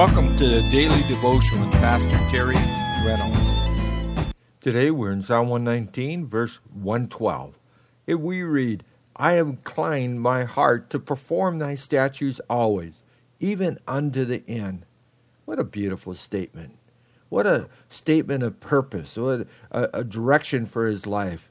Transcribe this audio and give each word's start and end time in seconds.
Welcome 0.00 0.34
to 0.36 0.46
the 0.46 0.62
Daily 0.70 1.02
Devotion 1.08 1.60
with 1.60 1.72
Pastor 1.72 2.16
Terry 2.30 2.56
Reynolds. 3.04 4.32
Today 4.62 4.90
we're 4.90 5.12
in 5.12 5.20
Psalm 5.20 5.50
119, 5.50 6.26
verse 6.26 6.58
112. 6.72 7.58
If 8.06 8.18
we 8.18 8.42
read, 8.42 8.82
I 9.14 9.32
have 9.32 9.48
inclined 9.48 10.22
my 10.22 10.44
heart 10.44 10.88
to 10.88 10.98
perform 10.98 11.58
thy 11.58 11.74
statutes 11.74 12.40
always, 12.48 13.02
even 13.40 13.78
unto 13.86 14.24
the 14.24 14.42
end. 14.48 14.86
What 15.44 15.58
a 15.58 15.64
beautiful 15.64 16.14
statement. 16.14 16.78
What 17.28 17.46
a 17.46 17.68
statement 17.90 18.42
of 18.42 18.58
purpose, 18.58 19.18
what 19.18 19.46
a, 19.70 19.98
a 19.98 20.02
direction 20.02 20.64
for 20.64 20.86
his 20.86 21.06
life. 21.06 21.50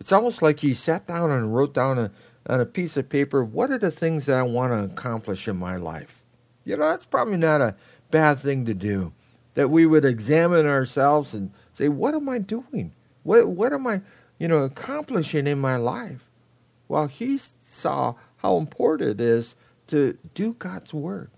It's 0.00 0.10
almost 0.10 0.42
like 0.42 0.58
he 0.58 0.74
sat 0.74 1.06
down 1.06 1.30
and 1.30 1.54
wrote 1.54 1.74
down 1.74 2.00
a, 2.00 2.10
on 2.48 2.60
a 2.60 2.66
piece 2.66 2.96
of 2.96 3.08
paper, 3.08 3.44
what 3.44 3.70
are 3.70 3.78
the 3.78 3.92
things 3.92 4.26
that 4.26 4.36
I 4.36 4.42
want 4.42 4.72
to 4.72 4.92
accomplish 4.92 5.46
in 5.46 5.56
my 5.56 5.76
life? 5.76 6.23
You 6.64 6.76
know, 6.76 6.88
that's 6.88 7.04
probably 7.04 7.36
not 7.36 7.60
a 7.60 7.76
bad 8.10 8.38
thing 8.38 8.64
to 8.66 8.74
do. 8.74 9.12
That 9.54 9.70
we 9.70 9.86
would 9.86 10.04
examine 10.04 10.66
ourselves 10.66 11.34
and 11.34 11.52
say, 11.72 11.88
what 11.88 12.14
am 12.14 12.28
I 12.28 12.38
doing? 12.38 12.92
What, 13.22 13.48
what 13.48 13.72
am 13.72 13.86
I, 13.86 14.00
you 14.38 14.48
know, 14.48 14.58
accomplishing 14.58 15.46
in 15.46 15.60
my 15.60 15.76
life? 15.76 16.30
Well, 16.88 17.06
he 17.06 17.40
saw 17.62 18.14
how 18.38 18.56
important 18.56 19.10
it 19.10 19.20
is 19.20 19.56
to 19.88 20.18
do 20.34 20.54
God's 20.54 20.92
word 20.92 21.30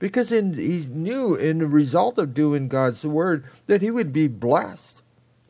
because 0.00 0.32
in, 0.32 0.54
he 0.54 0.78
knew 0.90 1.34
in 1.36 1.58
the 1.58 1.66
result 1.66 2.18
of 2.18 2.34
doing 2.34 2.66
God's 2.66 3.04
word 3.04 3.44
that 3.66 3.82
he 3.82 3.90
would 3.90 4.12
be 4.12 4.26
blessed. 4.26 5.02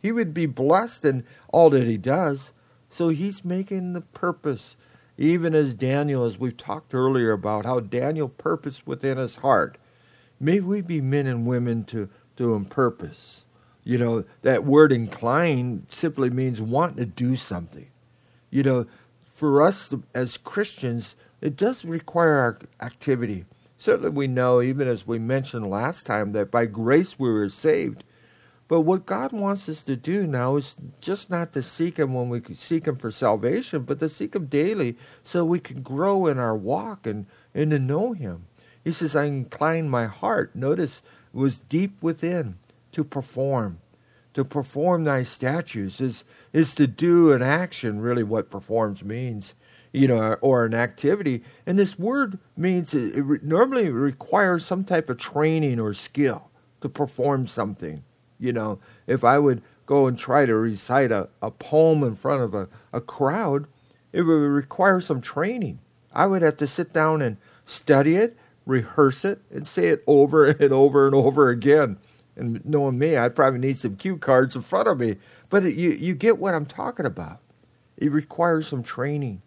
He 0.02 0.12
would 0.12 0.34
be 0.34 0.46
blessed 0.46 1.04
in 1.04 1.24
all 1.48 1.70
that 1.70 1.86
he 1.86 1.96
does. 1.96 2.52
So 2.90 3.08
he's 3.08 3.44
making 3.44 3.92
the 3.92 4.00
purpose, 4.00 4.76
even 5.20 5.54
as 5.54 5.74
Daniel, 5.74 6.24
as 6.24 6.38
we've 6.38 6.56
talked 6.56 6.94
earlier 6.94 7.32
about 7.32 7.66
how 7.66 7.78
Daniel 7.78 8.26
purposed 8.26 8.86
within 8.86 9.18
his 9.18 9.36
heart. 9.36 9.76
May 10.40 10.60
we 10.60 10.80
be 10.80 11.02
men 11.02 11.26
and 11.26 11.46
women 11.46 11.84
to 11.84 12.08
doing 12.36 12.64
purpose. 12.64 13.44
You 13.84 13.98
know, 13.98 14.24
that 14.40 14.64
word 14.64 14.92
incline 14.92 15.86
simply 15.90 16.30
means 16.30 16.62
wanting 16.62 16.96
to 16.96 17.04
do 17.04 17.36
something. 17.36 17.88
You 18.48 18.62
know, 18.62 18.86
for 19.34 19.60
us 19.60 19.94
as 20.14 20.38
Christians, 20.38 21.14
it 21.42 21.54
does 21.54 21.84
require 21.84 22.36
our 22.36 22.58
activity. 22.80 23.44
Certainly, 23.76 24.10
we 24.12 24.26
know, 24.26 24.62
even 24.62 24.88
as 24.88 25.06
we 25.06 25.18
mentioned 25.18 25.68
last 25.68 26.06
time, 26.06 26.32
that 26.32 26.50
by 26.50 26.64
grace 26.64 27.18
we 27.18 27.30
were 27.30 27.50
saved. 27.50 28.04
But 28.70 28.82
what 28.82 29.04
God 29.04 29.32
wants 29.32 29.68
us 29.68 29.82
to 29.82 29.96
do 29.96 30.28
now 30.28 30.54
is 30.54 30.76
just 31.00 31.28
not 31.28 31.52
to 31.54 31.60
seek 31.62 31.98
Him 31.98 32.14
when 32.14 32.28
we 32.28 32.40
seek 32.54 32.86
Him 32.86 32.94
for 32.94 33.10
salvation, 33.10 33.82
but 33.82 33.98
to 33.98 34.08
seek 34.08 34.36
Him 34.36 34.46
daily 34.46 34.96
so 35.24 35.44
we 35.44 35.58
can 35.58 35.82
grow 35.82 36.28
in 36.28 36.38
our 36.38 36.56
walk 36.56 37.04
and, 37.04 37.26
and 37.52 37.72
to 37.72 37.80
know 37.80 38.12
Him. 38.12 38.46
He 38.84 38.92
says, 38.92 39.16
I 39.16 39.24
incline 39.24 39.88
my 39.88 40.06
heart, 40.06 40.54
notice, 40.54 41.02
was 41.32 41.58
deep 41.58 42.00
within 42.00 42.58
to 42.92 43.02
perform. 43.02 43.80
To 44.34 44.44
perform 44.44 45.02
thy 45.02 45.24
statutes 45.24 46.00
is, 46.00 46.22
is 46.52 46.72
to 46.76 46.86
do 46.86 47.32
an 47.32 47.42
action, 47.42 48.00
really, 48.00 48.22
what 48.22 48.50
performs 48.50 49.02
means 49.02 49.54
you 49.92 50.06
know, 50.06 50.34
or 50.34 50.64
an 50.64 50.74
activity. 50.74 51.42
And 51.66 51.76
this 51.76 51.98
word 51.98 52.38
means 52.56 52.94
it, 52.94 53.16
it 53.16 53.42
normally 53.42 53.90
requires 53.90 54.64
some 54.64 54.84
type 54.84 55.10
of 55.10 55.18
training 55.18 55.80
or 55.80 55.92
skill 55.92 56.52
to 56.82 56.88
perform 56.88 57.48
something. 57.48 58.04
You 58.40 58.54
know, 58.54 58.80
if 59.08 59.24
I 59.24 59.38
would 59.40 59.62
go 59.86 60.08
and 60.08 60.18
try 60.18 60.46
to 60.46 60.56
recite 60.56 61.12
a, 61.12 61.30
a 61.42 61.52
poem 61.52 62.04
in 62.04 62.16
front 62.16 62.42
of 62.42 62.54
a, 62.54 62.68
a 62.92 63.02
crowd, 63.02 63.66
it 64.12 64.22
would 64.22 64.32
require 64.34 65.00
some 65.00 65.22
training. 65.22 65.80
I 66.14 66.26
would 66.26 66.42
have 66.42 66.58
to 66.58 66.68
sit 66.68 66.92
down 66.94 67.22
and 67.22 67.38
study 67.66 68.16
it, 68.16 68.38
rehearse 68.66 69.24
it, 69.26 69.42
and 69.52 69.66
say 69.66 69.88
it 69.88 70.04
over 70.08 70.46
and 70.50 70.72
over 70.72 71.06
and 71.06 71.16
over 71.16 71.50
again. 71.50 71.98
And 72.36 72.64
knowing 72.66 72.98
me, 72.98 73.16
I'd 73.16 73.36
probably 73.36 73.60
need 73.60 73.78
some 73.78 73.96
cue 73.96 74.18
cards 74.18 74.56
in 74.56 74.62
front 74.62 74.88
of 74.88 75.00
me. 75.00 75.16
But 75.50 75.66
it, 75.66 75.76
you, 75.76 75.90
you 75.92 76.14
get 76.16 76.38
what 76.38 76.54
I'm 76.54 76.66
talking 76.66 77.06
about. 77.06 77.40
It 77.98 78.12
requires 78.12 78.68
some 78.68 78.82
training 78.84 79.42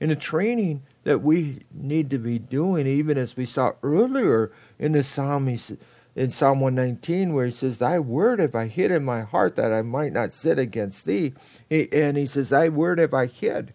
And 0.00 0.10
the 0.12 0.16
training 0.16 0.84
that 1.04 1.22
we 1.22 1.60
need 1.74 2.10
to 2.10 2.18
be 2.18 2.38
doing, 2.38 2.86
even 2.86 3.18
as 3.18 3.36
we 3.36 3.46
saw 3.46 3.72
earlier 3.82 4.52
in 4.78 4.92
the 4.92 5.02
psalm, 5.04 5.48
in 6.16 6.30
Psalm 6.30 6.60
119, 6.60 7.34
where 7.34 7.46
he 7.46 7.50
says, 7.50 7.78
Thy 7.78 7.98
word 7.98 8.38
have 8.38 8.54
I 8.54 8.66
hid 8.66 8.90
in 8.90 9.04
my 9.04 9.22
heart 9.22 9.56
that 9.56 9.72
I 9.72 9.82
might 9.82 10.12
not 10.12 10.32
sin 10.32 10.58
against 10.58 11.04
thee. 11.04 11.34
And 11.70 12.16
he 12.16 12.26
says, 12.26 12.50
Thy 12.50 12.68
word 12.68 12.98
have 12.98 13.14
I 13.14 13.26
hid. 13.26 13.72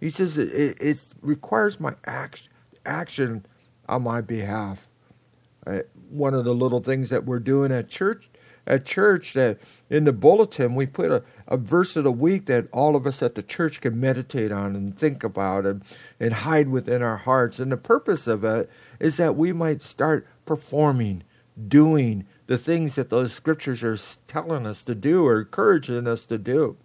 He 0.00 0.10
says, 0.10 0.36
It, 0.36 0.80
it 0.80 1.04
requires 1.22 1.80
my 1.80 1.94
act, 2.04 2.48
action 2.84 3.46
on 3.88 4.02
my 4.02 4.20
behalf. 4.20 4.88
Uh, 5.66 5.80
one 6.10 6.34
of 6.34 6.44
the 6.44 6.54
little 6.54 6.80
things 6.80 7.08
that 7.08 7.24
we're 7.24 7.38
doing 7.38 7.72
at 7.72 7.88
church 7.88 8.28
at 8.66 8.86
church 8.86 9.34
that 9.34 9.58
in 9.90 10.04
the 10.04 10.12
bulletin 10.12 10.74
we 10.74 10.86
put 10.86 11.10
a, 11.10 11.22
a 11.48 11.56
verse 11.56 11.96
of 11.96 12.04
the 12.04 12.12
week 12.12 12.46
that 12.46 12.66
all 12.72 12.96
of 12.96 13.06
us 13.06 13.22
at 13.22 13.34
the 13.34 13.42
church 13.42 13.80
can 13.80 13.98
meditate 14.00 14.52
on 14.52 14.74
and 14.74 14.98
think 14.98 15.22
about 15.22 15.66
and, 15.66 15.82
and 16.18 16.32
hide 16.32 16.68
within 16.68 17.02
our 17.02 17.18
hearts. 17.18 17.58
And 17.58 17.70
the 17.70 17.76
purpose 17.76 18.26
of 18.26 18.44
it 18.44 18.70
is 18.98 19.16
that 19.18 19.36
we 19.36 19.52
might 19.52 19.82
start 19.82 20.26
performing, 20.46 21.22
doing 21.68 22.26
the 22.46 22.58
things 22.58 22.94
that 22.96 23.10
those 23.10 23.32
scriptures 23.32 23.82
are 23.82 23.98
telling 24.26 24.66
us 24.66 24.82
to 24.82 24.94
do 24.94 25.26
or 25.26 25.40
encouraging 25.40 26.06
us 26.06 26.26
to 26.26 26.38
do. 26.38 26.76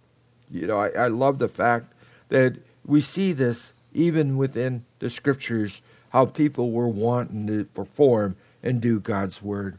You 0.50 0.66
know, 0.66 0.78
I, 0.78 0.88
I 0.88 1.08
love 1.08 1.38
the 1.38 1.48
fact 1.48 1.92
that 2.28 2.56
we 2.84 3.00
see 3.00 3.32
this 3.32 3.72
even 3.92 4.36
within 4.36 4.84
the 4.98 5.10
scriptures, 5.10 5.82
how 6.10 6.26
people 6.26 6.70
were 6.70 6.88
wanting 6.88 7.46
to 7.46 7.64
perform 7.64 8.36
and 8.62 8.80
do 8.80 9.00
God's 9.00 9.42
word. 9.42 9.78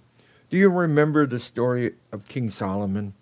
Do 0.50 0.57
you 0.57 0.69
remember 0.69 1.25
the 1.25 1.40
story 1.40 1.96
of 2.12 2.28
King 2.28 2.50
Solomon? 2.50 3.13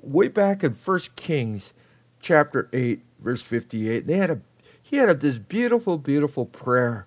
Way 0.00 0.28
back 0.28 0.64
in 0.64 0.74
First 0.74 1.16
Kings 1.16 1.72
chapter 2.20 2.68
8 2.72 3.02
verse 3.20 3.42
58, 3.42 4.06
they 4.06 4.16
had 4.16 4.30
a 4.30 4.40
he 4.82 4.98
had 4.98 5.08
a, 5.08 5.14
this 5.14 5.38
beautiful 5.38 5.98
beautiful 5.98 6.44
prayer. 6.44 7.06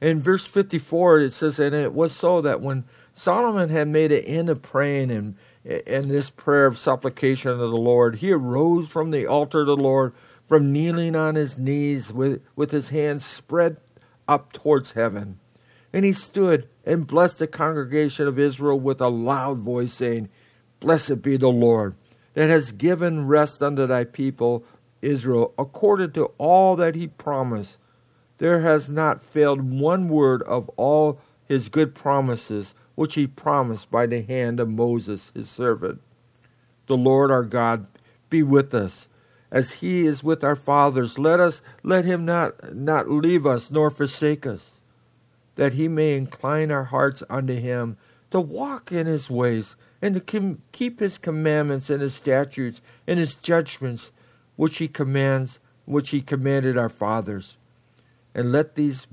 In 0.00 0.20
verse 0.20 0.46
54 0.46 1.20
it 1.20 1.32
says 1.32 1.58
and 1.58 1.74
it 1.74 1.92
was 1.92 2.12
so 2.12 2.40
that 2.40 2.60
when 2.60 2.84
Solomon 3.14 3.68
had 3.68 3.88
made 3.88 4.12
an 4.12 4.24
end 4.24 4.48
of 4.48 4.62
praying 4.62 5.10
and 5.10 5.36
and 5.64 6.10
this 6.10 6.30
prayer 6.30 6.66
of 6.66 6.78
supplication 6.78 7.52
to 7.52 7.56
the 7.56 7.66
Lord, 7.66 8.16
he 8.16 8.32
arose 8.32 8.88
from 8.88 9.10
the 9.10 9.26
altar 9.26 9.60
of 9.60 9.66
the 9.66 9.76
Lord, 9.76 10.12
from 10.48 10.72
kneeling 10.72 11.14
on 11.14 11.36
his 11.36 11.56
knees 11.56 12.12
with, 12.12 12.42
with 12.56 12.72
his 12.72 12.88
hands 12.88 13.24
spread 13.24 13.76
up 14.26 14.52
towards 14.52 14.92
heaven. 14.92 15.38
And 15.92 16.04
he 16.04 16.12
stood 16.12 16.68
and 16.84 17.06
blessed 17.06 17.38
the 17.38 17.46
congregation 17.46 18.26
of 18.26 18.38
Israel 18.38 18.78
with 18.80 19.00
a 19.00 19.08
loud 19.08 19.58
voice, 19.58 19.92
saying, 19.92 20.28
Blessed 20.80 21.22
be 21.22 21.36
the 21.36 21.48
Lord, 21.48 21.94
that 22.34 22.50
has 22.50 22.72
given 22.72 23.28
rest 23.28 23.62
unto 23.62 23.86
thy 23.86 24.04
people 24.04 24.64
Israel, 25.00 25.54
according 25.58 26.12
to 26.12 26.32
all 26.38 26.74
that 26.76 26.94
he 26.94 27.06
promised. 27.06 27.78
There 28.38 28.60
has 28.60 28.90
not 28.90 29.22
failed 29.22 29.62
one 29.62 30.08
word 30.08 30.42
of 30.42 30.68
all 30.70 31.20
his 31.44 31.68
good 31.68 31.94
promises, 31.94 32.74
which 32.94 33.14
he 33.14 33.26
promised 33.26 33.90
by 33.90 34.06
the 34.06 34.22
hand 34.22 34.60
of 34.60 34.68
Moses 34.68 35.30
his 35.34 35.48
servant. 35.48 36.00
The 36.86 36.96
Lord 36.96 37.30
our 37.30 37.44
God 37.44 37.86
be 38.28 38.42
with 38.42 38.74
us, 38.74 39.08
as 39.50 39.74
he 39.74 40.06
is 40.06 40.24
with 40.24 40.42
our 40.42 40.56
fathers. 40.56 41.18
Let 41.18 41.40
us 41.40 41.62
let 41.82 42.04
him 42.04 42.24
not 42.24 42.74
not 42.74 43.10
leave 43.10 43.46
us 43.46 43.70
nor 43.70 43.90
forsake 43.90 44.46
us 44.46 44.80
that 45.56 45.74
he 45.74 45.88
may 45.88 46.16
incline 46.16 46.70
our 46.70 46.84
hearts 46.84 47.22
unto 47.28 47.54
him, 47.54 47.96
to 48.30 48.40
walk 48.40 48.90
in 48.90 49.06
his 49.06 49.28
ways, 49.28 49.76
and 50.00 50.14
to 50.14 50.58
keep 50.72 51.00
his 51.00 51.18
commandments 51.18 51.90
and 51.90 52.00
his 52.00 52.14
statutes 52.14 52.80
and 53.06 53.18
his 53.18 53.34
judgments, 53.34 54.10
which 54.56 54.78
he 54.78 54.88
commands, 54.88 55.58
which 55.84 56.10
he 56.10 56.20
commanded 56.20 56.78
our 56.78 56.88
fathers. 56.88 57.58
And 58.34 58.50
let 58.50 58.74
these 58.74 59.06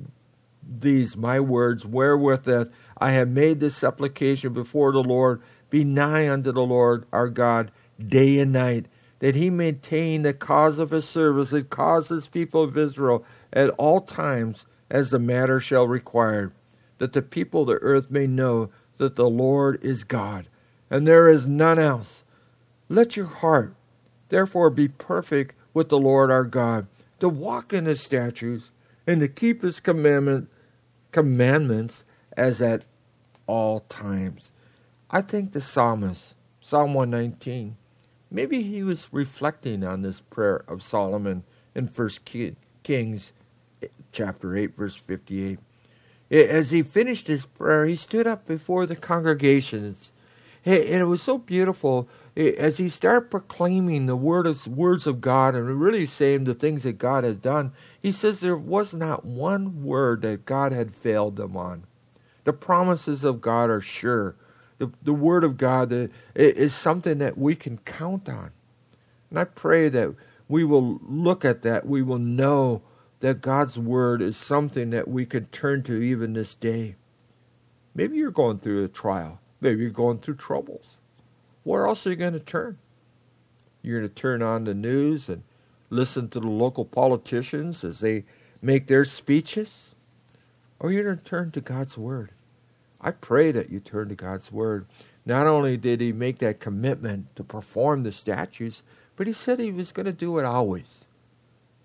these 0.61 1.15
my 1.15 1.39
words 1.39 1.85
wherewith 1.85 2.43
that 2.43 2.69
I 2.97 3.11
have 3.11 3.29
made 3.29 3.59
this 3.59 3.75
supplication 3.75 4.53
before 4.53 4.91
the 4.91 5.03
Lord 5.03 5.41
be 5.69 5.83
nigh 5.83 6.29
unto 6.29 6.51
the 6.51 6.65
Lord 6.65 7.05
our 7.11 7.29
God 7.29 7.71
day 8.05 8.39
and 8.39 8.51
night, 8.51 8.87
that 9.19 9.35
he 9.35 9.49
maintain 9.49 10.21
the 10.21 10.33
cause 10.33 10.79
of 10.79 10.91
his 10.91 11.07
service 11.07 11.51
and 11.51 11.69
cause 11.69 12.09
his 12.09 12.27
people 12.27 12.63
of 12.63 12.77
Israel 12.77 13.25
at 13.51 13.69
all 13.71 14.01
times 14.01 14.65
as 14.89 15.11
the 15.11 15.19
matter 15.19 15.59
shall 15.59 15.87
require, 15.87 16.51
that 16.97 17.13
the 17.13 17.21
people 17.21 17.61
of 17.61 17.67
the 17.67 17.73
earth 17.75 18.09
may 18.09 18.27
know 18.27 18.69
that 18.97 19.15
the 19.15 19.29
Lord 19.29 19.83
is 19.83 20.03
God, 20.03 20.47
and 20.89 21.07
there 21.07 21.29
is 21.29 21.45
none 21.45 21.79
else. 21.79 22.23
Let 22.87 23.15
your 23.15 23.27
heart, 23.27 23.75
therefore, 24.29 24.69
be 24.69 24.87
perfect 24.87 25.55
with 25.73 25.89
the 25.89 25.99
Lord 25.99 26.31
our 26.31 26.43
God, 26.43 26.87
to 27.19 27.29
walk 27.29 27.73
in 27.73 27.85
his 27.85 28.01
statutes, 28.01 28.71
and 29.09 29.21
to 29.21 29.27
keep 29.27 29.63
his 29.63 29.79
commandment, 29.79 30.47
commandments 31.11 32.03
as 32.37 32.61
at 32.61 32.83
all 33.47 33.79
times. 33.79 34.51
I 35.09 35.23
think 35.23 35.51
the 35.51 35.61
psalmist, 35.61 36.35
Psalm 36.61 36.93
119, 36.93 37.75
maybe 38.29 38.61
he 38.61 38.83
was 38.83 39.07
reflecting 39.11 39.83
on 39.83 40.03
this 40.03 40.21
prayer 40.21 40.63
of 40.67 40.83
Solomon 40.83 41.43
in 41.73 41.87
First 41.87 42.21
Kings 42.83 43.31
eh, 43.81 43.87
chapter 44.11 44.55
8, 44.55 44.77
verse 44.77 44.95
58. 44.95 45.57
As 46.29 46.69
he 46.69 46.83
finished 46.83 47.25
his 47.25 47.47
prayer, 47.47 47.87
he 47.87 47.95
stood 47.95 48.27
up 48.27 48.45
before 48.45 48.85
the 48.85 48.95
congregations. 48.95 50.11
And 50.65 51.01
it 51.01 51.05
was 51.05 51.21
so 51.21 51.37
beautiful 51.37 52.09
eh, 52.35 52.51
as 52.57 52.77
he 52.77 52.89
started 52.89 53.31
proclaiming 53.31 54.05
the 54.05 54.15
word 54.15 54.45
of, 54.45 54.67
words 54.67 55.07
of 55.07 55.21
God 55.21 55.55
and 55.55 55.79
really 55.79 56.05
saying 56.05 56.43
the 56.43 56.53
things 56.53 56.83
that 56.83 56.97
God 56.97 57.23
has 57.23 57.37
done. 57.37 57.71
He 58.01 58.11
says 58.11 58.39
there 58.39 58.57
was 58.57 58.93
not 58.93 59.25
one 59.25 59.83
word 59.83 60.21
that 60.23 60.45
God 60.45 60.71
had 60.71 60.93
failed 60.93 61.37
them 61.37 61.55
on. 61.55 61.85
The 62.43 62.53
promises 62.53 63.23
of 63.23 63.41
God 63.41 63.69
are 63.69 63.81
sure. 63.81 64.35
The, 64.79 64.91
the 65.01 65.13
word 65.13 65.43
of 65.43 65.57
God 65.57 65.91
eh, 65.93 66.07
is 66.35 66.73
something 66.73 67.19
that 67.19 67.37
we 67.37 67.55
can 67.55 67.77
count 67.79 68.27
on. 68.27 68.51
And 69.29 69.39
I 69.39 69.45
pray 69.45 69.89
that 69.89 70.13
we 70.47 70.63
will 70.63 70.99
look 71.03 71.45
at 71.45 71.61
that. 71.61 71.85
We 71.85 72.01
will 72.01 72.19
know 72.19 72.81
that 73.19 73.41
God's 73.41 73.77
word 73.77 74.21
is 74.21 74.37
something 74.37 74.89
that 74.89 75.07
we 75.07 75.25
can 75.25 75.45
turn 75.47 75.83
to 75.83 76.01
even 76.01 76.33
this 76.33 76.55
day. 76.55 76.95
Maybe 77.93 78.17
you're 78.17 78.31
going 78.31 78.59
through 78.59 78.83
a 78.83 78.87
trial. 78.87 79.39
Maybe 79.61 79.81
you're 79.81 79.91
going 79.91 80.19
through 80.19 80.35
troubles. 80.35 80.95
Where 81.63 81.85
else 81.85 82.05
are 82.07 82.11
you 82.11 82.15
going 82.15 82.33
to 82.33 82.39
turn? 82.39 82.77
You're 83.81 83.99
going 83.99 84.09
to 84.09 84.15
turn 84.15 84.41
on 84.41 84.63
the 84.63 84.73
news 84.73 85.29
and 85.29 85.43
listen 85.89 86.29
to 86.29 86.39
the 86.39 86.47
local 86.47 86.85
politicians 86.85 87.83
as 87.83 87.99
they 87.99 88.25
make 88.61 88.87
their 88.87 89.05
speeches? 89.05 89.95
Or 90.79 90.91
you're 90.91 91.03
going 91.03 91.17
to 91.17 91.23
turn 91.23 91.51
to 91.51 91.61
God's 91.61 91.97
Word? 91.97 92.31
I 93.01 93.11
pray 93.11 93.51
that 93.51 93.69
you 93.69 93.79
turn 93.79 94.09
to 94.09 94.15
God's 94.15 94.51
Word. 94.51 94.85
Not 95.25 95.47
only 95.47 95.77
did 95.77 96.01
He 96.01 96.11
make 96.11 96.39
that 96.39 96.59
commitment 96.59 97.35
to 97.35 97.43
perform 97.43 98.03
the 98.03 98.11
statutes, 98.11 98.83
but 99.15 99.27
He 99.27 99.33
said 99.33 99.59
He 99.59 99.71
was 99.71 99.91
going 99.91 100.05
to 100.05 100.13
do 100.13 100.37
it 100.37 100.45
always. 100.45 101.05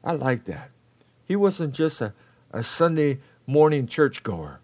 I 0.02 0.12
like 0.12 0.44
that. 0.44 0.70
He 1.24 1.36
wasn't 1.36 1.74
just 1.74 2.00
a, 2.00 2.12
a 2.52 2.62
Sunday 2.62 3.18
morning 3.46 3.86
churchgoer. 3.86 4.60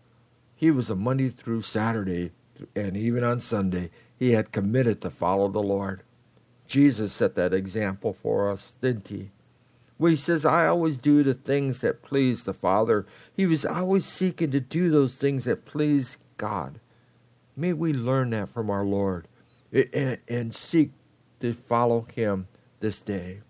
He 0.54 0.70
was 0.70 0.90
a 0.90 0.94
Monday 0.94 1.30
through 1.30 1.62
Saturday, 1.62 2.32
and 2.74 2.96
even 2.96 3.24
on 3.24 3.40
Sunday, 3.40 3.90
he 4.18 4.32
had 4.32 4.52
committed 4.52 5.00
to 5.00 5.10
follow 5.10 5.48
the 5.48 5.62
Lord. 5.62 6.02
Jesus 6.66 7.12
set 7.12 7.34
that 7.34 7.52
example 7.52 8.12
for 8.12 8.50
us, 8.50 8.74
didn't 8.80 9.08
he? 9.08 9.30
When 9.96 10.12
he 10.12 10.16
says, 10.16 10.46
I 10.46 10.66
always 10.66 10.98
do 10.98 11.22
the 11.22 11.34
things 11.34 11.80
that 11.80 12.02
please 12.02 12.44
the 12.44 12.54
Father, 12.54 13.04
he 13.34 13.44
was 13.44 13.66
always 13.66 14.06
seeking 14.06 14.50
to 14.52 14.60
do 14.60 14.90
those 14.90 15.16
things 15.16 15.44
that 15.44 15.64
please 15.64 16.16
God. 16.36 16.80
May 17.56 17.72
we 17.72 17.92
learn 17.92 18.30
that 18.30 18.48
from 18.48 18.70
our 18.70 18.84
Lord 18.84 19.28
and, 19.72 20.18
and 20.26 20.54
seek 20.54 20.92
to 21.40 21.52
follow 21.52 22.06
him 22.14 22.48
this 22.80 23.00
day. 23.00 23.40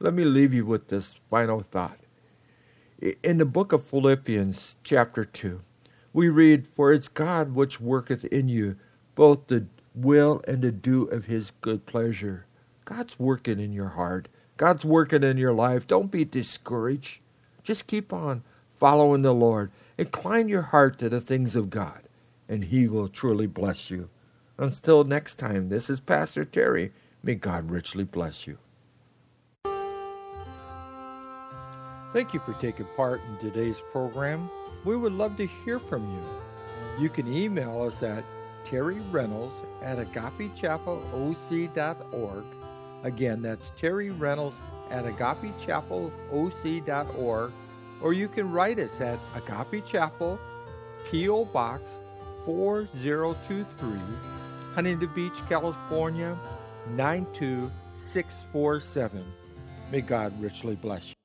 Let 0.00 0.14
me 0.14 0.24
leave 0.24 0.54
you 0.54 0.64
with 0.64 0.88
this 0.88 1.14
final 1.30 1.60
thought. 1.60 1.98
In 3.22 3.38
the 3.38 3.44
book 3.44 3.72
of 3.72 3.84
Philippians, 3.84 4.76
chapter 4.82 5.24
2, 5.24 5.60
we 6.12 6.28
read, 6.28 6.66
For 6.66 6.92
it's 6.92 7.08
God 7.08 7.54
which 7.54 7.80
worketh 7.80 8.24
in 8.26 8.48
you 8.48 8.76
both 9.14 9.46
the 9.48 9.66
will 9.94 10.42
and 10.48 10.62
the 10.62 10.72
do 10.72 11.04
of 11.04 11.26
his 11.26 11.52
good 11.60 11.86
pleasure. 11.86 12.46
God's 12.84 13.18
working 13.18 13.60
in 13.60 13.72
your 13.72 13.90
heart. 13.90 14.28
God's 14.56 14.84
working 14.84 15.22
in 15.22 15.36
your 15.36 15.52
life. 15.52 15.86
Don't 15.86 16.10
be 16.10 16.24
discouraged. 16.24 17.20
Just 17.62 17.86
keep 17.86 18.12
on 18.12 18.42
following 18.74 19.22
the 19.22 19.34
Lord. 19.34 19.70
Incline 19.98 20.48
your 20.48 20.62
heart 20.62 20.98
to 20.98 21.08
the 21.08 21.20
things 21.20 21.54
of 21.54 21.70
God, 21.70 22.02
and 22.48 22.64
he 22.64 22.88
will 22.88 23.08
truly 23.08 23.46
bless 23.46 23.90
you. 23.90 24.08
Until 24.58 25.04
next 25.04 25.36
time, 25.36 25.68
this 25.68 25.88
is 25.88 26.00
Pastor 26.00 26.44
Terry. 26.44 26.92
May 27.22 27.34
God 27.34 27.70
richly 27.70 28.04
bless 28.04 28.46
you. 28.46 28.58
Thank 32.12 32.34
you 32.34 32.40
for 32.40 32.52
taking 32.54 32.86
part 32.94 33.22
in 33.26 33.38
today's 33.38 33.80
program. 33.90 34.50
We 34.84 34.96
would 34.96 35.14
love 35.14 35.38
to 35.38 35.46
hear 35.46 35.78
from 35.78 36.02
you. 36.10 36.22
You 37.02 37.08
can 37.08 37.32
email 37.32 37.80
us 37.82 38.02
at 38.02 38.22
Terry 38.64 39.00
Reynolds 39.10 39.54
at 39.80 39.96
agapechapelOC.org. 39.96 42.44
Again, 43.02 43.40
that's 43.40 43.70
Terry 43.70 44.10
Reynolds 44.10 44.56
at 44.90 45.06
agapechapelOC.org. 45.06 47.52
Or 48.02 48.12
you 48.12 48.28
can 48.28 48.52
write 48.52 48.78
us 48.78 49.00
at 49.00 49.18
Agape 49.34 49.86
Chapel, 49.86 50.38
P.O. 51.10 51.46
Box 51.46 51.92
4023, 52.44 53.98
Huntington 54.74 55.10
Beach, 55.14 55.40
California 55.48 56.36
92647. 56.90 59.24
May 59.90 60.02
God 60.02 60.38
richly 60.42 60.74
bless 60.74 61.08
you. 61.10 61.21